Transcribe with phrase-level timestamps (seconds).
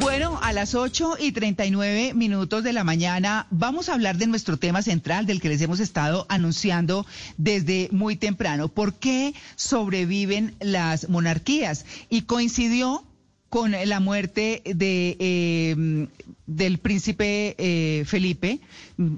[0.00, 4.58] Bueno, a las 8 y 39 minutos de la mañana vamos a hablar de nuestro
[4.58, 7.06] tema central del que les hemos estado anunciando
[7.38, 8.68] desde muy temprano.
[8.68, 11.86] ¿Por qué sobreviven las monarquías?
[12.10, 13.04] Y coincidió
[13.52, 16.08] con la muerte de, eh,
[16.46, 18.60] del príncipe eh, Felipe,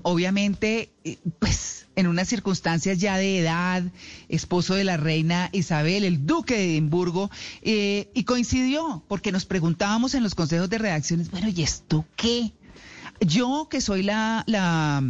[0.03, 3.85] obviamente, eh, pues en unas circunstancias ya de edad,
[4.29, 7.31] esposo de la reina Isabel, el duque de Edimburgo,
[7.63, 12.51] y coincidió, porque nos preguntábamos en los consejos de redacciones, bueno, ¿y esto qué?
[13.21, 15.03] Yo que soy la, la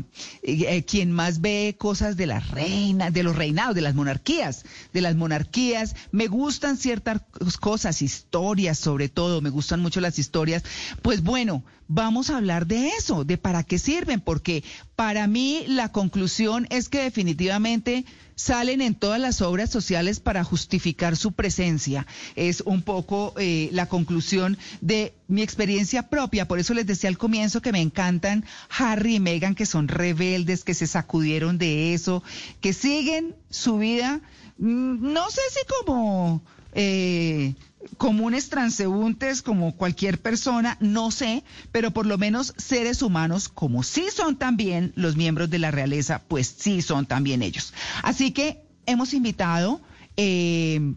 [0.42, 5.00] eh, quien más ve cosas de las reinas, de los reinados, de las monarquías, de
[5.00, 7.22] las monarquías, me gustan ciertas
[7.60, 10.64] cosas, historias sobre todo, me gustan mucho las historias.
[11.02, 14.64] Pues bueno, vamos a hablar de eso, de para qué sirven, porque
[14.96, 18.04] para mí la conclusión es que definitivamente
[18.36, 22.06] salen en todas las obras sociales para justificar su presencia.
[22.34, 26.48] Es un poco eh, la conclusión de mi experiencia propia.
[26.48, 28.44] Por eso les decía al comienzo que me encantan
[28.76, 32.22] Harry y Meghan, que son rebeldes, que se sacudieron de eso,
[32.60, 34.20] que siguen su vida,
[34.58, 36.42] mm, no sé si como...
[36.76, 37.54] Eh,
[37.96, 44.06] comunes transeúntes como cualquier persona, no sé, pero por lo menos seres humanos, como sí
[44.14, 47.72] son también los miembros de la realeza, pues sí son también ellos.
[48.02, 49.80] Así que hemos invitado...
[50.16, 50.94] Eh,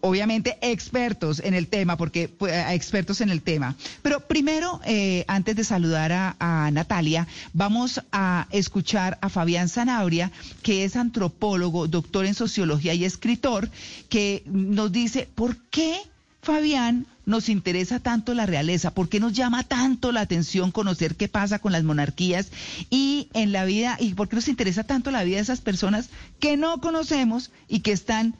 [0.00, 3.76] obviamente expertos en el tema, porque pues, expertos en el tema.
[4.02, 10.32] Pero primero, eh, antes de saludar a, a, Natalia, vamos a escuchar a Fabián Zanabria,
[10.62, 13.70] que es antropólogo, doctor en sociología y escritor,
[14.08, 16.00] que nos dice por qué
[16.46, 18.94] Fabián, nos interesa tanto la realeza?
[18.94, 22.52] ¿Por qué nos llama tanto la atención conocer qué pasa con las monarquías
[22.88, 26.08] y en la vida, y por qué nos interesa tanto la vida de esas personas
[26.38, 28.36] que no conocemos y que están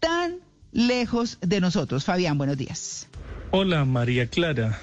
[0.00, 0.36] tan
[0.72, 2.04] lejos de nosotros?
[2.04, 3.08] Fabián, buenos días.
[3.50, 4.78] Hola, María Clara.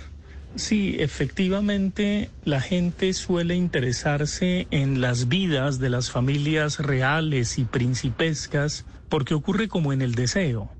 [0.56, 8.86] Sí, efectivamente, la gente suele interesarse en las vidas de las familias reales y principescas
[9.08, 10.72] porque ocurre como en el deseo.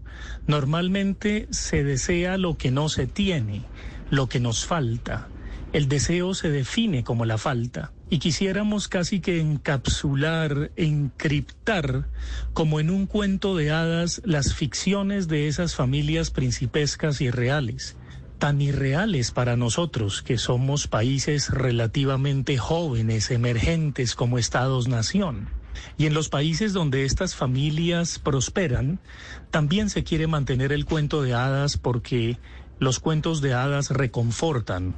[0.48, 3.62] Normalmente se desea lo que no se tiene,
[4.10, 5.30] lo que nos falta.
[5.74, 12.08] El deseo se define como la falta y quisiéramos casi que encapsular, encriptar,
[12.54, 17.98] como en un cuento de hadas, las ficciones de esas familias principescas y reales,
[18.38, 25.50] tan irreales para nosotros que somos países relativamente jóvenes, emergentes como estados-nación.
[25.98, 29.00] Y en los países donde estas familias prosperan,
[29.52, 32.40] también se quiere mantener el cuento de hadas porque
[32.80, 34.96] los cuentos de hadas reconfortan.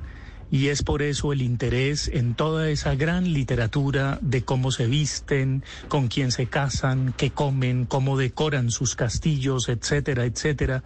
[0.51, 5.63] Y es por eso el interés en toda esa gran literatura de cómo se visten,
[5.87, 10.83] con quién se casan, qué comen, cómo decoran sus castillos, etcétera, etcétera.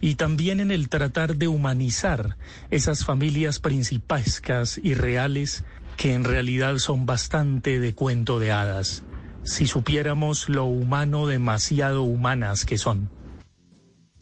[0.00, 2.36] Y también en el tratar de humanizar
[2.70, 5.64] esas familias principescas y reales
[5.96, 9.02] que en realidad son bastante de cuento de hadas
[9.42, 13.10] si supiéramos lo humano demasiado humanas que son.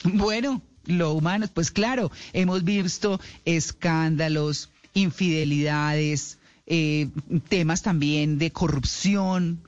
[0.04, 7.09] Bueno, lo humano, pues claro, hemos visto escándalos, infidelidades, eh,
[7.48, 9.62] temas también de corrupción,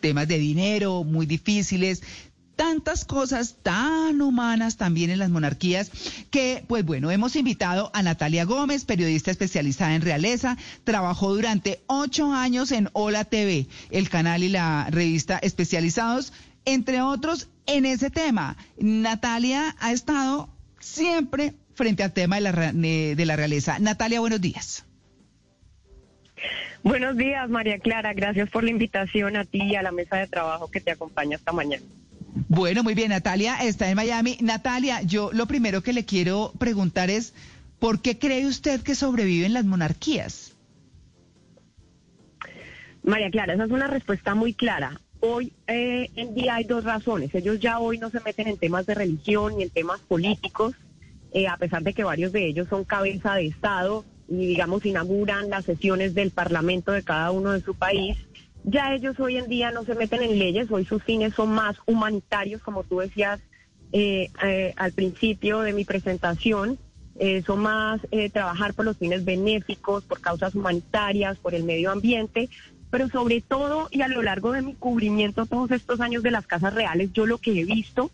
[0.00, 2.02] temas de dinero muy difíciles,
[2.58, 5.92] tantas cosas tan humanas también en las monarquías
[6.30, 12.32] que, pues bueno, hemos invitado a Natalia Gómez, periodista especializada en realeza, trabajó durante ocho
[12.32, 16.32] años en Hola TV, el canal y la revista especializados,
[16.64, 18.56] entre otros, en ese tema.
[18.76, 20.48] Natalia ha estado
[20.80, 23.78] siempre frente al tema de la, de la realeza.
[23.78, 24.84] Natalia, buenos días.
[26.82, 28.12] Buenos días, María Clara.
[28.12, 31.36] Gracias por la invitación a ti y a la mesa de trabajo que te acompaña
[31.36, 31.84] esta mañana.
[32.48, 34.36] Bueno, muy bien, Natalia está en Miami.
[34.40, 37.32] Natalia, yo lo primero que le quiero preguntar es,
[37.78, 40.52] ¿por qué cree usted que sobreviven las monarquías?
[43.02, 45.00] María Clara, esa es una respuesta muy clara.
[45.20, 47.34] Hoy eh, en día hay dos razones.
[47.34, 50.74] Ellos ya hoy no se meten en temas de religión ni en temas políticos,
[51.32, 55.50] eh, a pesar de que varios de ellos son cabeza de Estado y, digamos, inauguran
[55.50, 58.16] las sesiones del Parlamento de cada uno de su país
[58.64, 61.76] Ya ellos hoy en día no se meten en leyes, hoy sus fines son más
[61.86, 63.40] humanitarios, como tú decías
[63.92, 66.78] eh, eh, al principio de mi presentación,
[67.18, 71.90] eh, son más eh, trabajar por los fines benéficos, por causas humanitarias, por el medio
[71.90, 72.50] ambiente,
[72.90, 76.46] pero sobre todo y a lo largo de mi cubrimiento todos estos años de las
[76.46, 78.10] casas reales, yo lo que he visto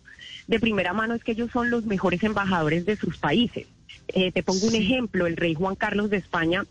[0.47, 3.67] de primera mano es que ellos son los mejores embajadores de sus países.
[4.09, 6.65] Eh, te pongo un ejemplo, el rey Juan Carlos de España,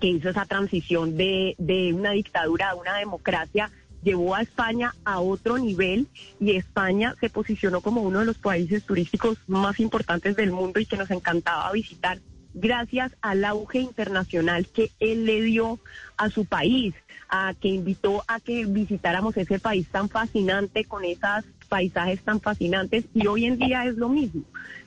[0.00, 3.70] que hizo esa transición de, de una dictadura a una democracia,
[4.02, 6.06] llevó a España a otro nivel
[6.38, 10.86] y España se posicionó como uno de los países turísticos más importantes del mundo y
[10.86, 12.20] que nos encantaba visitar
[12.54, 15.78] gracias al auge internacional que él le dio
[16.16, 16.94] a su país,
[17.28, 23.04] a que invitó a que visitáramos ese país tan fascinante con esos paisajes tan fascinantes
[23.14, 24.42] y hoy en día es lo mismo.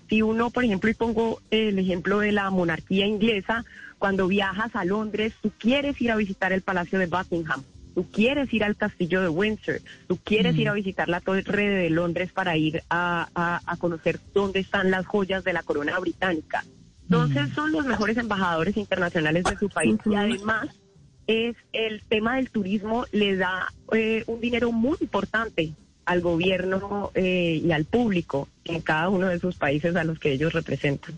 [0.09, 3.63] Si uno, por ejemplo, y pongo el ejemplo de la monarquía inglesa,
[3.97, 7.63] cuando viajas a Londres, tú quieres ir a visitar el Palacio de Buckingham,
[7.95, 11.89] tú quieres ir al castillo de Windsor, tú quieres ir a visitar la torre de
[11.89, 16.65] Londres para ir a, a, a conocer dónde están las joyas de la corona británica.
[17.11, 20.69] Entonces son los mejores embajadores internacionales de su país y además
[21.27, 25.73] es el tema del turismo le da eh, un dinero muy importante
[26.05, 30.31] al gobierno eh, y al público en cada uno de sus países a los que
[30.31, 31.15] ellos representan.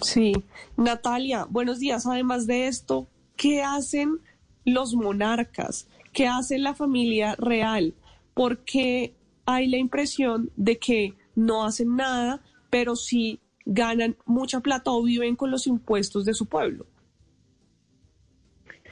[0.00, 0.32] Sí,
[0.76, 2.06] Natalia, buenos días.
[2.06, 3.06] Además de esto,
[3.36, 4.18] ¿qué hacen
[4.64, 5.86] los monarcas?
[6.12, 7.94] ¿Qué hace la familia real?
[8.34, 9.14] Porque
[9.46, 15.36] hay la impresión de que no hacen nada, pero sí ganan mucha plata o viven
[15.36, 16.86] con los impuestos de su pueblo.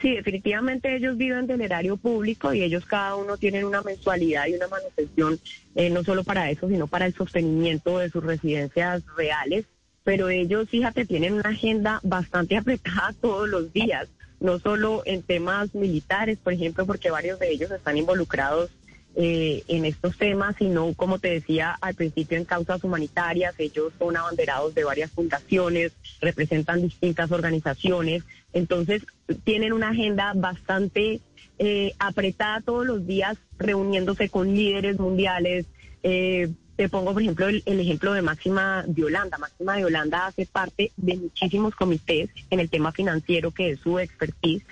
[0.01, 4.53] Sí, definitivamente ellos viven del erario público y ellos cada uno tienen una mensualidad y
[4.55, 5.39] una manutención,
[5.73, 9.65] eh, no solo para eso, sino para el sostenimiento de sus residencias reales.
[10.03, 14.09] Pero ellos, fíjate, tienen una agenda bastante apretada todos los días,
[14.41, 18.69] no solo en temas militares, por ejemplo, porque varios de ellos están involucrados
[19.17, 23.55] eh, en estos temas, sino, como te decía al principio, en causas humanitarias.
[23.57, 28.23] Ellos son abanderados de varias fundaciones, representan distintas organizaciones.
[28.51, 29.03] Entonces,
[29.45, 31.21] tienen una agenda bastante
[31.59, 35.65] eh, apretada todos los días, reuniéndose con líderes mundiales.
[36.03, 39.37] Eh, te pongo, por ejemplo, el, el, ejemplo de Máxima de Holanda.
[39.37, 43.97] Máxima de Holanda hace parte de muchísimos comités en el tema financiero, que es su
[43.97, 44.65] expertise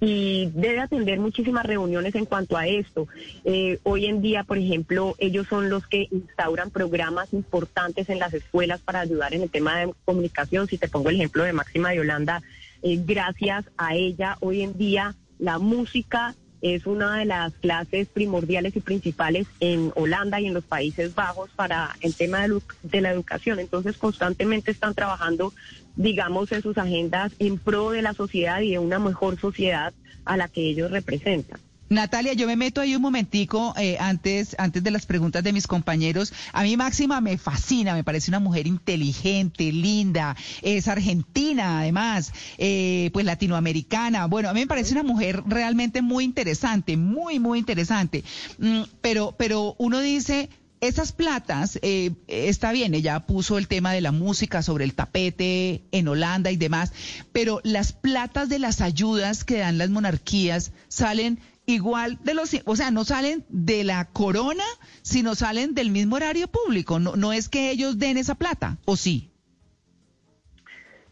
[0.00, 3.06] y debe atender muchísimas reuniones en cuanto a esto.
[3.44, 8.32] Eh, hoy en día, por ejemplo, ellos son los que instauran programas importantes en las
[8.32, 10.66] escuelas para ayudar en el tema de comunicación.
[10.66, 12.42] Si te pongo el ejemplo de Máxima de Holanda,
[12.82, 18.76] eh, gracias a ella, hoy en día la música es una de las clases primordiales
[18.76, 22.46] y principales en Holanda y en los Países Bajos para el tema
[22.82, 23.58] de, la educación.
[23.60, 25.52] Entonces, constantemente están trabajando,
[25.96, 29.92] digamos, en sus agendas en pro de la sociedad y de una mejor sociedad
[30.24, 31.60] a la que ellos representan.
[31.90, 35.66] Natalia, yo me meto ahí un momentico eh, antes, antes de las preguntas de mis
[35.66, 36.32] compañeros.
[36.52, 43.10] A mí Máxima me fascina, me parece una mujer inteligente, linda, es argentina además, eh,
[43.12, 44.26] pues latinoamericana.
[44.26, 48.22] Bueno, a mí me parece una mujer realmente muy interesante, muy, muy interesante.
[48.58, 50.48] Mm, pero, pero uno dice,
[50.80, 55.82] esas platas, eh, está bien, ella puso el tema de la música sobre el tapete
[55.90, 56.92] en Holanda y demás,
[57.32, 62.76] pero las platas de las ayudas que dan las monarquías salen igual de los, o
[62.76, 64.64] sea, no salen de la corona,
[65.02, 66.98] sino salen del mismo horario público.
[66.98, 69.30] No, no es que ellos den esa plata, ¿o sí?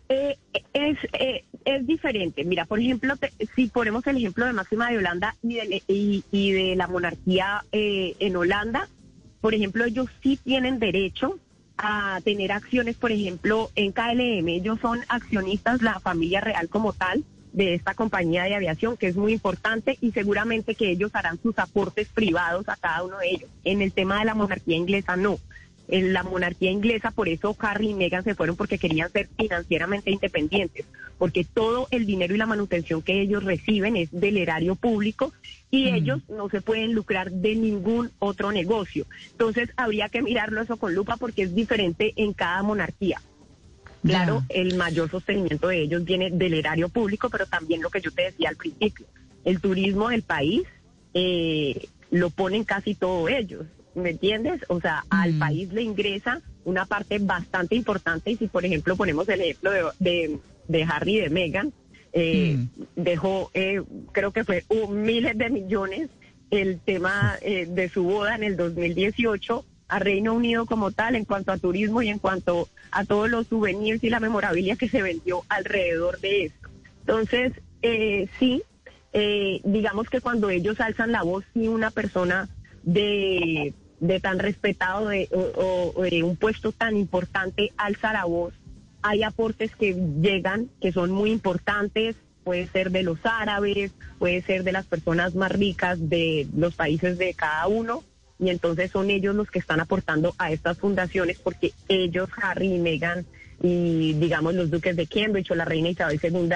[0.09, 0.39] Eh,
[0.73, 2.45] es, eh, es diferente.
[2.45, 6.53] Mira, por ejemplo, te, si ponemos el ejemplo de Máxima de Holanda y de, y,
[6.53, 8.89] de la monarquía eh, en Holanda,
[9.41, 11.39] por ejemplo, ellos sí tienen derecho
[11.77, 14.49] a tener acciones, por ejemplo, en KLM.
[14.49, 19.17] Ellos son accionistas, la familia real como tal, de esta compañía de aviación, que es
[19.17, 23.51] muy importante y seguramente que ellos harán sus aportes privados a cada uno de ellos.
[23.65, 25.39] En el tema de la monarquía inglesa, no.
[25.89, 30.11] En la monarquía inglesa, por eso Harry y Meghan se fueron porque querían ser financieramente
[30.11, 30.85] independientes,
[31.17, 35.33] porque todo el dinero y la manutención que ellos reciben es del erario público
[35.71, 35.95] y mm.
[35.95, 39.07] ellos no se pueden lucrar de ningún otro negocio.
[39.31, 43.23] Entonces habría que mirarlo eso con lupa porque es diferente en cada monarquía.
[44.03, 44.61] Claro, yeah.
[44.61, 48.23] el mayor sostenimiento de ellos viene del erario público, pero también lo que yo te
[48.23, 49.07] decía al principio,
[49.45, 50.63] el turismo del país
[51.15, 54.61] eh, lo ponen casi todos ellos, ¿me entiendes?
[54.69, 55.15] O sea, mm.
[55.15, 59.71] al país le ingresa una parte bastante importante y si por ejemplo ponemos el ejemplo
[59.71, 60.39] de, de,
[60.69, 61.73] de Harry y de Meghan,
[62.13, 62.83] eh, mm.
[62.97, 66.11] dejó, eh, creo que fue miles de millones
[66.51, 71.25] el tema eh, de su boda en el 2018 a Reino Unido como tal en
[71.25, 75.03] cuanto a turismo y en cuanto a todos los souvenirs y la memorabilia que se
[75.03, 76.69] vendió alrededor de esto.
[77.01, 77.53] Entonces,
[77.83, 78.63] eh, sí,
[79.13, 82.49] eh, digamos que cuando ellos alzan la voz, si una persona
[82.83, 88.53] de, de tan respetado de, o, o de un puesto tan importante alza la voz,
[89.03, 94.65] hay aportes que llegan que son muy importantes, puede ser de los árabes, puede ser
[94.65, 98.03] de las personas más ricas de los países de cada uno,
[98.39, 102.79] y entonces son ellos los que están aportando a estas fundaciones porque ellos, Harry y
[102.79, 103.27] Meghan,
[103.63, 106.51] y digamos los duques de Cambridge o la reina Isabel II,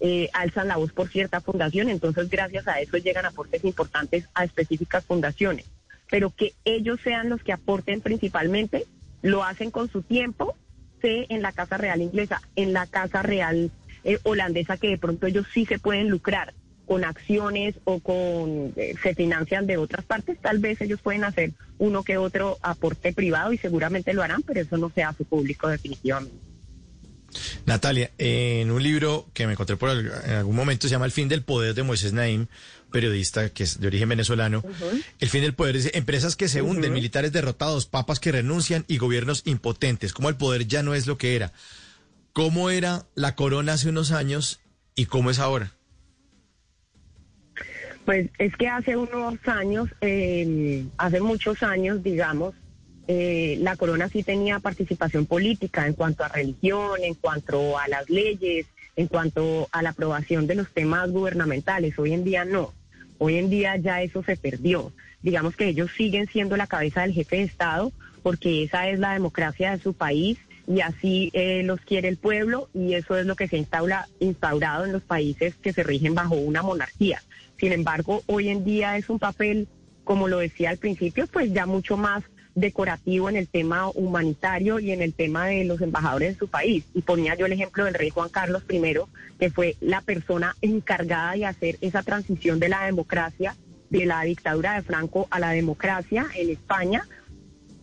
[0.00, 4.44] eh, alzan la voz por cierta fundación, entonces gracias a eso llegan aportes importantes a
[4.44, 5.66] específicas fundaciones.
[6.10, 8.86] Pero que ellos sean los que aporten principalmente,
[9.22, 10.56] lo hacen con su tiempo,
[11.00, 13.70] sé en la Casa Real inglesa, en la Casa Real
[14.04, 16.54] eh, holandesa, que de pronto ellos sí se pueden lucrar
[16.86, 21.52] con acciones o con eh, se financian de otras partes, tal vez ellos pueden hacer
[21.78, 25.68] uno que otro aporte privado y seguramente lo harán, pero eso no se hace público
[25.68, 26.36] definitivamente.
[27.66, 31.28] Natalia, en un libro que me encontré por en algún momento se llama El fin
[31.28, 32.46] del poder de Moisés Naim,
[32.92, 34.62] periodista que es de origen venezolano.
[35.18, 38.98] El fin del poder dice empresas que se hunden, militares derrotados, papas que renuncian y
[38.98, 40.12] gobiernos impotentes.
[40.12, 41.52] Como el poder ya no es lo que era.
[42.32, 44.60] ¿Cómo era la corona hace unos años
[44.94, 45.72] y cómo es ahora?
[48.04, 52.54] Pues es que hace unos años, eh, hace muchos años, digamos,
[53.06, 58.08] eh, la corona sí tenía participación política en cuanto a religión, en cuanto a las
[58.08, 61.98] leyes, en cuanto a la aprobación de los temas gubernamentales.
[61.98, 62.72] Hoy en día no.
[63.18, 64.92] Hoy en día ya eso se perdió.
[65.22, 67.92] Digamos que ellos siguen siendo la cabeza del jefe de Estado
[68.22, 72.68] porque esa es la democracia de su país y así eh, los quiere el pueblo
[72.72, 76.34] y eso es lo que se ha instaurado en los países que se rigen bajo
[76.34, 77.22] una monarquía.
[77.64, 79.68] Sin embargo, hoy en día es un papel,
[80.04, 82.22] como lo decía al principio, pues ya mucho más
[82.54, 86.84] decorativo en el tema humanitario y en el tema de los embajadores de su país.
[86.92, 88.82] Y ponía yo el ejemplo del rey Juan Carlos I,
[89.38, 93.56] que fue la persona encargada de hacer esa transición de la democracia,
[93.88, 97.08] de la dictadura de Franco a la democracia en España.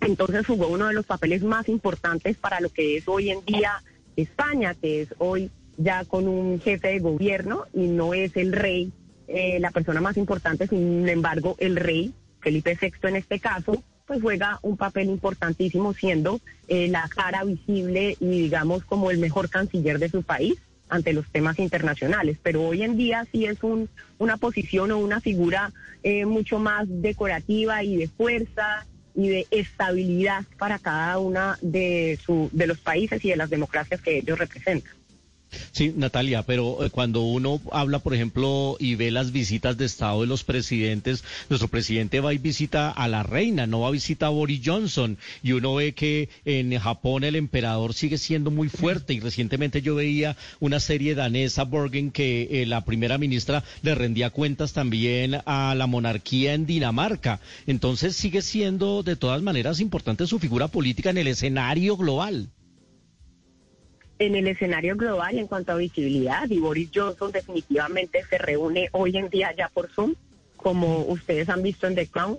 [0.01, 3.81] Entonces jugó uno de los papeles más importantes para lo que es hoy en día
[4.15, 8.93] España, que es hoy ya con un jefe de gobierno y no es el rey
[9.33, 14.21] eh, la persona más importante, sin embargo el rey, Felipe VI en este caso, pues
[14.21, 19.99] juega un papel importantísimo siendo eh, la cara visible y digamos como el mejor canciller
[19.99, 20.55] de su país
[20.89, 22.37] ante los temas internacionales.
[22.43, 25.71] Pero hoy en día sí es un, una posición o una figura
[26.03, 28.85] eh, mucho más decorativa y de fuerza
[29.15, 34.01] y de estabilidad para cada una de, su, de los países y de las democracias
[34.01, 34.91] que ellos representan.
[35.71, 40.21] Sí, Natalia, pero eh, cuando uno habla, por ejemplo, y ve las visitas de Estado
[40.21, 44.27] de los presidentes, nuestro presidente va y visita a la reina, no va a visitar
[44.27, 49.13] a Boris Johnson, y uno ve que en Japón el emperador sigue siendo muy fuerte,
[49.13, 54.29] y recientemente yo veía una serie danesa, Borgen, que eh, la primera ministra le rendía
[54.29, 57.39] cuentas también a la monarquía en Dinamarca.
[57.67, 62.49] Entonces sigue siendo de todas maneras importante su figura política en el escenario global
[64.21, 69.17] en el escenario global en cuanto a visibilidad y Boris Johnson definitivamente se reúne hoy
[69.17, 70.13] en día ya por Zoom,
[70.57, 72.37] como ustedes han visto en The Crown,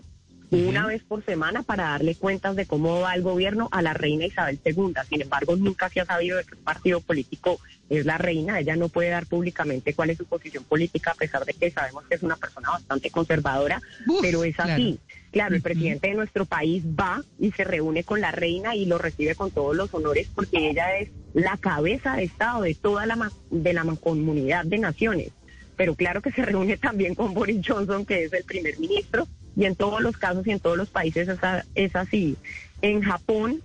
[0.52, 4.26] una vez por semana para darle cuentas de cómo va el gobierno a la reina
[4.26, 4.92] Isabel II.
[5.09, 8.61] Sin embargo, nunca se ha sabido de qué partido político es la reina.
[8.61, 12.04] Ella no puede dar públicamente cuál es su posición política, a pesar de que sabemos
[12.04, 13.80] que es una persona bastante conservadora,
[14.21, 15.00] pero es así.
[15.30, 18.99] Claro, el presidente de nuestro país va y se reúne con la reina y lo
[18.99, 23.32] recibe con todos los honores porque ella es la cabeza de Estado de toda la,
[23.50, 25.30] de la comunidad de naciones.
[25.76, 29.64] Pero claro que se reúne también con Boris Johnson, que es el primer ministro, y
[29.64, 31.28] en todos los casos y en todos los países
[31.75, 32.37] es, así.
[32.80, 33.62] En Japón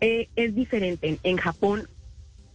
[0.00, 1.18] eh, es diferente.
[1.22, 1.88] En Japón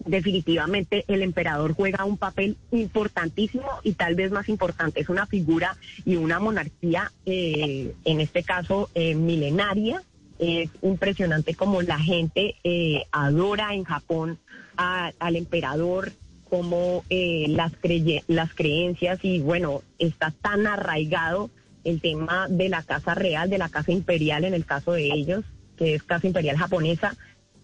[0.05, 4.99] definitivamente el emperador juega un papel importantísimo y tal vez más importante.
[4.99, 10.01] Es una figura y una monarquía, eh, en este caso, eh, milenaria.
[10.39, 14.39] Es impresionante como la gente eh, adora en Japón
[14.75, 16.11] al emperador,
[16.49, 17.71] como las,
[18.27, 21.51] las creencias y bueno, está tan arraigado
[21.83, 25.45] el tema de la casa real, de la casa imperial en el caso de ellos,
[25.77, 27.15] que es casa imperial japonesa,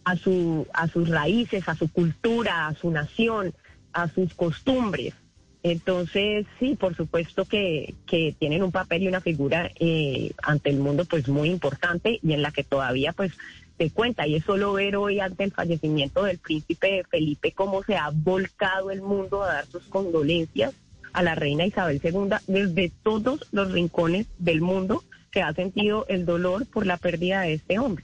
[0.04, 3.54] a, su, a sus raíces, a su cultura, a su nación,
[3.94, 5.14] a sus costumbres.
[5.62, 10.80] Entonces, sí, por supuesto que, que tienen un papel y una figura eh, ante el
[10.80, 13.34] mundo pues muy importante y en la que todavía pues
[13.78, 14.26] se cuenta.
[14.26, 18.90] Y es solo ver hoy ante el fallecimiento del príncipe Felipe cómo se ha volcado
[18.90, 20.74] el mundo a dar sus condolencias
[21.14, 26.26] a la reina Isabel II desde todos los rincones del mundo que ha sentido el
[26.26, 28.04] dolor por la pérdida de este hombre.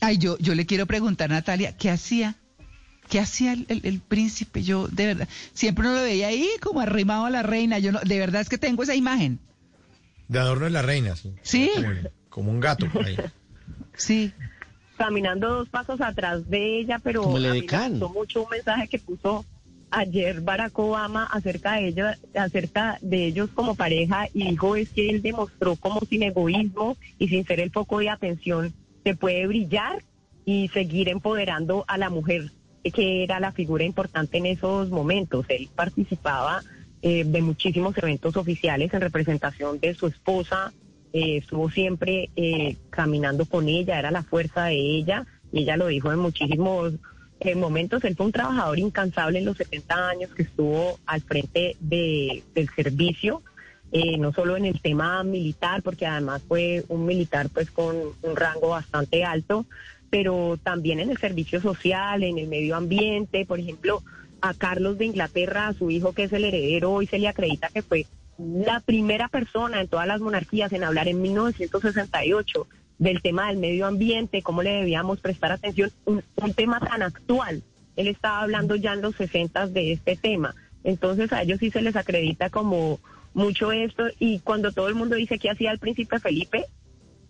[0.00, 2.36] Ay, yo, yo le quiero preguntar, Natalia, ¿qué hacía?
[3.08, 4.62] ¿Qué hacía el, el- el príncipe?
[4.62, 7.78] Yo, de verdad, siempre uno lo veía ahí como arrimado a la reina.
[7.80, 9.38] Yo no, de verdad es que tengo esa imagen.
[10.28, 11.32] De adorno de la reina, sí.
[11.42, 11.70] Sí.
[11.74, 11.88] Como,
[12.28, 13.16] como un gato por ahí.
[13.96, 14.32] Sí.
[14.96, 18.98] caminando dos pasos atrás de ella, pero Como mí me gustó mucho un mensaje que
[18.98, 19.44] puso
[19.90, 25.10] ayer Barack Obama acerca de ella, acerca de ellos como pareja y dijo es que
[25.10, 28.72] él demostró como sin egoísmo y sin ser el foco de atención
[29.04, 30.02] se puede brillar
[30.44, 32.50] y seguir empoderando a la mujer
[32.82, 35.44] que era la figura importante en esos momentos.
[35.48, 36.62] Él participaba
[37.02, 40.72] eh, de muchísimos eventos oficiales en representación de su esposa,
[41.12, 45.88] eh, estuvo siempre eh, caminando con ella, era la fuerza de ella, y ella lo
[45.88, 46.94] dijo en muchísimos
[47.40, 48.04] eh, momentos.
[48.04, 52.68] Él fue un trabajador incansable en los 70 años que estuvo al frente de, del
[52.76, 53.42] servicio,
[53.92, 58.36] eh, no solo en el tema militar, porque además fue un militar pues con un
[58.36, 59.66] rango bastante alto,
[60.10, 64.02] pero también en el servicio social, en el medio ambiente, por ejemplo,
[64.42, 67.68] a Carlos de Inglaterra, a su hijo que es el heredero, hoy se le acredita
[67.68, 68.06] que fue
[68.38, 72.66] la primera persona en todas las monarquías en hablar en 1968
[73.00, 77.62] del tema del medio ambiente, cómo le debíamos prestar atención, un, un tema tan actual.
[77.96, 80.54] Él estaba hablando ya en los 60 de este tema.
[80.84, 83.00] Entonces a ellos sí se les acredita como
[83.32, 86.66] mucho esto y cuando todo el mundo dice que hacía el príncipe Felipe,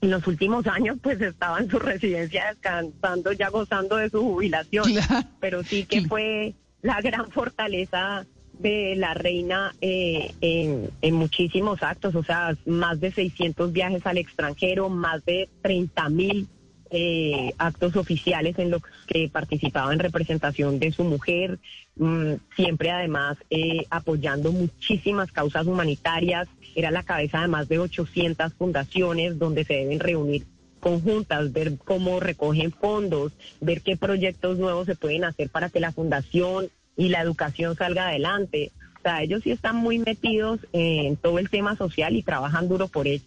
[0.00, 4.92] en los últimos años pues estaba en su residencia descansando, ya gozando de su jubilación.
[5.38, 8.26] Pero sí que fue la gran fortaleza
[8.60, 14.88] de la reina eh, en, muchísimos actos, o sea, más de 600 viajes al extranjero,
[14.88, 16.48] más de 30 mil
[16.90, 21.58] eh, actos oficiales en los que participaba en representación de su mujer,
[21.96, 28.52] mm, siempre además eh, apoyando muchísimas causas humanitarias, era la cabeza de más de 800
[28.54, 30.46] fundaciones donde se deben reunir
[30.80, 35.92] conjuntas, ver cómo recogen fondos, ver qué proyectos nuevos se pueden hacer para que la
[35.92, 38.72] fundación y la educación salga adelante.
[38.98, 42.88] O sea, ellos sí están muy metidos en todo el tema social y trabajan duro
[42.88, 43.24] por ello.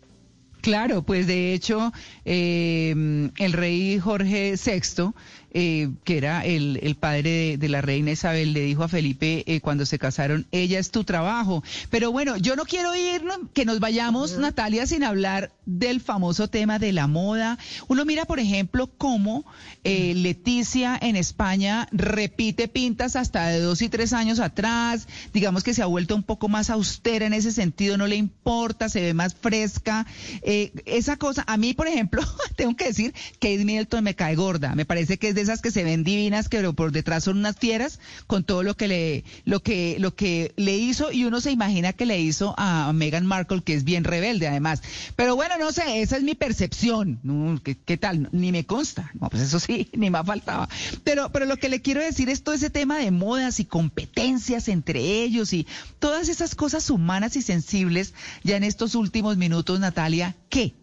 [0.61, 1.91] Claro, pues de hecho,
[2.23, 5.11] eh, el rey Jorge VI,
[5.53, 9.43] eh, que era el, el padre de, de la reina Isabel, le dijo a Felipe
[9.45, 11.63] eh, cuando se casaron, ella es tu trabajo.
[11.89, 16.79] Pero bueno, yo no quiero irnos, que nos vayamos, Natalia, sin hablar del famoso tema
[16.79, 17.57] de la moda.
[17.87, 19.45] Uno mira, por ejemplo, cómo
[19.83, 25.07] eh, Leticia en España repite pintas hasta de dos y tres años atrás.
[25.33, 28.89] Digamos que se ha vuelto un poco más austera en ese sentido, no le importa,
[28.89, 30.05] se ve más fresca.
[30.41, 32.21] Eh, esa cosa, a mí, por ejemplo,
[32.55, 34.75] tengo que decir que Middleton me cae gorda.
[34.75, 37.57] Me parece que es de esas que se ven divinas, pero por detrás son unas
[37.57, 41.51] fieras con todo lo que le, lo que, lo que le hizo y uno se
[41.51, 44.81] imagina que le hizo a Meghan Markle, que es bien rebelde además.
[45.15, 47.19] Pero bueno, no sé, esa es mi percepción.
[47.63, 48.29] ¿qué, qué tal?
[48.31, 49.11] Ni me consta.
[49.19, 50.67] No, pues eso sí, ni me faltaba.
[51.03, 54.67] Pero, pero lo que le quiero decir es todo ese tema de modas y competencias
[54.67, 55.67] entre ellos y
[55.99, 60.73] todas esas cosas humanas y sensibles ya en estos últimos minutos, Natalia, ¿qué?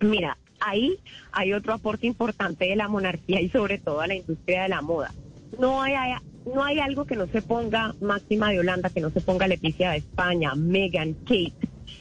[0.00, 0.96] Mira, ahí
[1.32, 4.82] hay otro aporte importante de la monarquía y sobre todo a la industria de la
[4.82, 5.12] moda.
[5.58, 6.14] No hay, hay-
[6.52, 9.90] no hay algo que no se ponga Máxima de Holanda, que no se ponga Leticia
[9.90, 11.52] de España, Megan, Kate,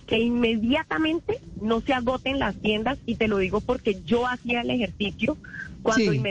[0.06, 4.70] que inmediatamente no se agoten las tiendas y te lo digo porque yo hacía el
[4.70, 5.38] ejercicio
[5.82, 6.22] cuando, Sí.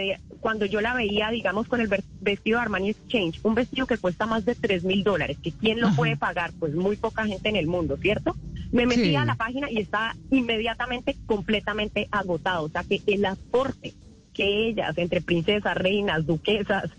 [0.41, 1.89] cuando yo la veía, digamos, con el
[2.21, 5.81] vestido de Armani Exchange, un vestido que cuesta más de 3 mil dólares, que quién
[5.81, 5.97] lo Ajá.
[5.97, 8.37] puede pagar, pues muy poca gente en el mundo, ¿cierto?
[8.75, 9.17] Me metí Sí.
[9.17, 12.65] a la página y está inmediatamente completamente agotado.
[12.65, 13.95] O sea que el aporte
[14.35, 16.91] que ellas, entre princesas, reinas, duquesas,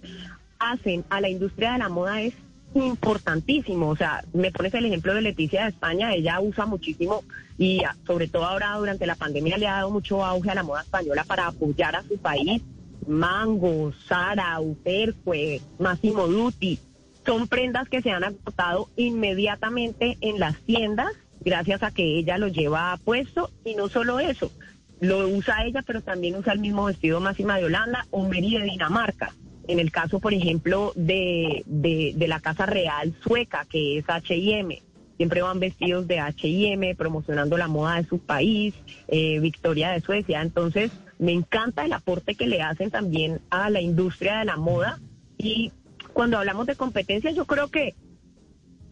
[0.57, 2.33] hacen a la industria de la moda es
[2.73, 3.89] importantísimo.
[3.89, 7.23] O sea, me pones el ejemplo de Leticia de España, ella usa muchísimo
[7.57, 10.63] y ah, sobre todo ahora durante la pandemia le ha dado mucho auge a la
[10.63, 12.61] moda española para apoyar a su país.
[13.05, 16.79] Mango, Sara, Uterque, Massimo Dutti,
[17.25, 21.11] son prendas que se han agotado inmediatamente en las tiendas
[21.45, 24.51] gracias a que ella lo lleva puesto y no solo eso,
[24.99, 28.63] lo usa ella, pero también usa el mismo vestido Máxima de Holanda o Mary de
[28.63, 29.31] Dinamarca.
[29.67, 34.81] En el caso, por ejemplo, de, de, de la Casa Real Sueca, que es H&M,
[35.17, 38.73] siempre van vestidos de H&M, promocionando la moda de su país,
[39.07, 40.41] eh, Victoria de Suecia.
[40.41, 44.99] Entonces, me encanta el aporte que le hacen también a la industria de la moda.
[45.37, 45.71] Y
[46.13, 47.95] cuando hablamos de competencia, yo creo que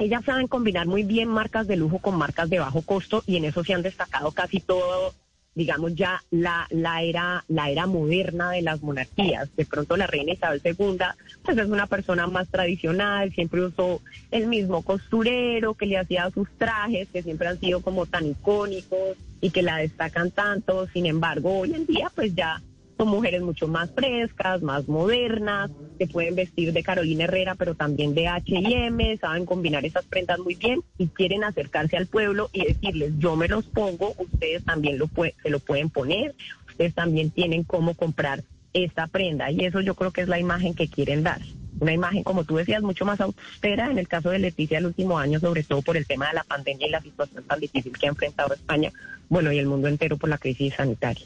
[0.03, 3.45] ellas saben combinar muy bien marcas de lujo con marcas de bajo costo y en
[3.45, 5.13] eso se han destacado casi todo,
[5.55, 9.55] digamos ya la, la era la era moderna de las monarquías.
[9.55, 10.97] De pronto la reina Isabel II
[11.43, 16.49] pues es una persona más tradicional, siempre usó el mismo costurero que le hacía sus
[16.57, 20.87] trajes, que siempre han sido como tan icónicos y que la destacan tanto.
[20.87, 22.61] Sin embargo, hoy en día pues ya
[22.97, 28.13] son mujeres mucho más frescas, más modernas, que pueden vestir de Carolina Herrera, pero también
[28.13, 33.13] de H&M, saben combinar esas prendas muy bien y quieren acercarse al pueblo y decirles,
[33.17, 35.09] yo me los pongo, ustedes también lo
[35.41, 36.35] se lo pueden poner,
[36.67, 40.73] ustedes también tienen cómo comprar esta prenda y eso yo creo que es la imagen
[40.73, 41.41] que quieren dar.
[41.79, 45.17] Una imagen, como tú decías, mucho más austera en el caso de Leticia el último
[45.17, 48.05] año, sobre todo por el tema de la pandemia y la situación tan difícil que
[48.05, 48.91] ha enfrentado España,
[49.27, 51.25] bueno, y el mundo entero por la crisis sanitaria.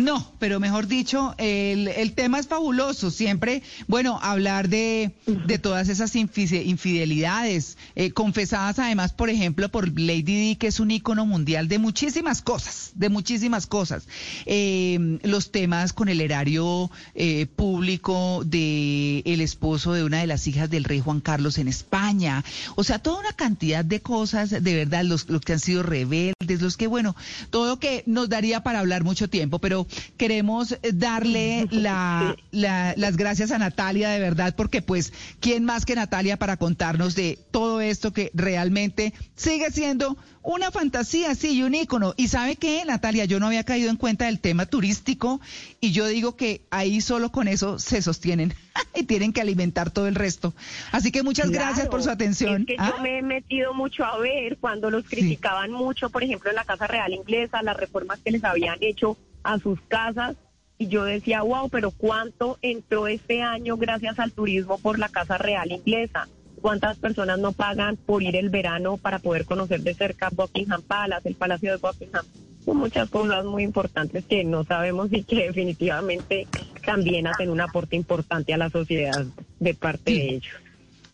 [0.00, 3.10] No, pero mejor dicho, el, el, tema es fabuloso.
[3.10, 10.22] Siempre, bueno, hablar de, de todas esas infidelidades, eh, confesadas además, por ejemplo, por Lady
[10.22, 14.08] Di, que es un ícono mundial de muchísimas cosas, de muchísimas cosas.
[14.46, 20.46] Eh, los temas con el erario eh, público de el esposo de una de las
[20.46, 22.42] hijas del rey Juan Carlos en España.
[22.74, 26.62] O sea, toda una cantidad de cosas, de verdad, los, los que han sido rebeldes,
[26.62, 27.14] los que, bueno,
[27.50, 29.86] todo que nos daría para hablar mucho tiempo, pero
[30.16, 31.66] queremos darle
[32.52, 37.38] las gracias a Natalia de verdad, porque pues, ¿quién más que Natalia para contarnos de
[37.50, 42.14] todo esto que realmente sigue siendo una fantasía, sí, y un ícono.
[42.16, 45.40] Y sabe qué, Natalia, yo no había caído en cuenta del tema turístico
[45.80, 48.54] y yo digo que ahí solo con eso se sostienen
[48.94, 50.54] y tienen que alimentar todo el resto.
[50.92, 52.62] Así que muchas gracias por su atención.
[52.62, 53.02] Es que yo ¿Ah?
[53.02, 56.86] me he metido mucho a ver cuando los criticaban mucho, por ejemplo, en la Casa
[56.86, 60.36] Real Inglesa, las reformas que les habían hecho a sus casas
[60.78, 65.36] y yo decía, wow, pero ¿cuánto entró este año gracias al turismo por la Casa
[65.36, 66.26] Real Inglesa?
[66.62, 71.28] ¿Cuántas personas no pagan por ir el verano para poder conocer de cerca Buckingham Palace,
[71.28, 72.24] el Palacio de Buckingham?
[72.64, 76.46] Son muchas cosas muy importantes que no sabemos y que definitivamente
[76.84, 79.26] también hacen un aporte importante a la sociedad
[79.58, 80.69] de parte de ellos.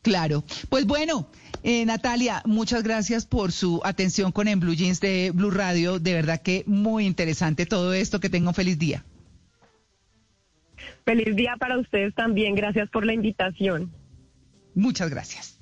[0.07, 0.45] Claro.
[0.69, 1.29] Pues bueno,
[1.65, 5.99] eh, Natalia, muchas gracias por su atención con En Blue Jeans de Blue Radio.
[5.99, 8.21] De verdad que muy interesante todo esto.
[8.21, 9.03] Que tenga un feliz día.
[11.05, 12.55] Feliz día para ustedes también.
[12.55, 13.91] Gracias por la invitación.
[14.77, 15.56] Muchas gracias.